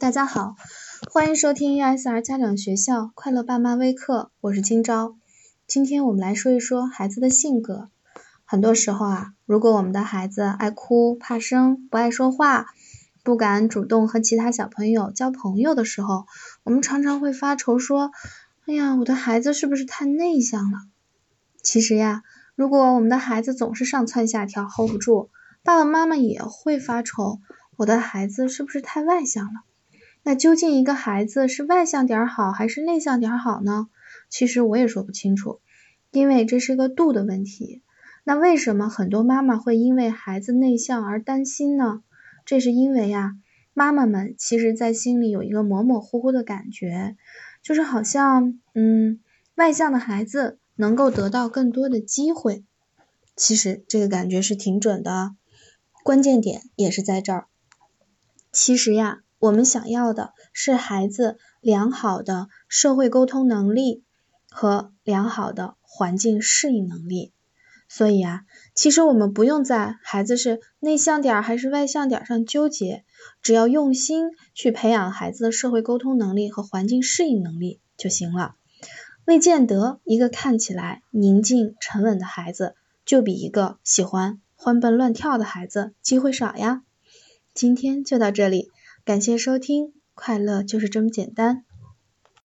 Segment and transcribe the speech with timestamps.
[0.00, 0.54] 大家好，
[1.12, 5.16] 欢迎收听 ESR 家长学校快乐爸妈微课，我是今朝。
[5.66, 7.90] 今天我们来说一说孩子的性格。
[8.44, 12.66] 很多时候啊，如果我们的孩子爱哭、怕生、不爱说话，
[13.24, 16.26] 不敢主动和其他小朋友交朋友的时候，
[16.62, 18.12] 我们常常会发愁说
[18.66, 20.78] ：“哎呀，我的孩子是不是太内向了？”
[21.60, 22.22] 其实呀，
[22.54, 25.28] 如果我们的孩子总是上蹿下跳，hold 不住，
[25.64, 27.40] 爸爸妈妈也会发愁
[27.74, 29.62] ：“我的孩子是不是太外向了？”
[30.28, 33.88] 那究竟一个孩子是外向点好还是内向点好呢？
[34.28, 35.60] 其实我也说不清楚，
[36.10, 37.80] 因为这是个度的问题。
[38.24, 42.02] 那为什么很多妈妈会因为孩子内向而担心呢？
[42.44, 43.38] 这是因为呀，
[43.72, 47.16] 妈妈们其实在心里有一个模模糊糊的感觉，
[47.62, 49.20] 就是好像嗯，
[49.54, 52.64] 外向的孩子能够得到更多的机会。
[53.34, 55.34] 其实这个感觉是挺准的，
[56.04, 57.46] 关键点也是在这儿。
[58.52, 59.20] 其实呀。
[59.38, 64.02] 我们想要的是孩子良好的社会沟通能力
[64.50, 67.32] 和良好的环境适应能力，
[67.88, 68.42] 所以啊，
[68.74, 73.04] 其实我们不用在孩子是内向点还是外向点上纠结，
[73.40, 78.56] 只要用心去培养孩子的社会沟通能力和环境适应能力就行了。
[79.24, 86.82] 未见得一个看起来宁静沉稳的孩子就比一个喜欢欢蹦乱跳的孩子机会少呀。
[87.54, 88.70] 今天就到这里。
[89.08, 91.64] 感谢收听，快乐就是这么简单。